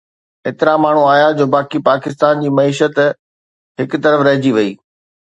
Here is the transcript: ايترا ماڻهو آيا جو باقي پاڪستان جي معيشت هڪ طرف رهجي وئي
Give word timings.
ايترا 0.45 0.73
ماڻهو 0.83 1.01
آيا 1.15 1.25
جو 1.41 1.45
باقي 1.55 1.79
پاڪستان 1.89 2.41
جي 2.45 2.49
معيشت 2.59 2.97
هڪ 3.83 3.91
طرف 4.07 4.25
رهجي 4.29 4.55
وئي 4.57 4.73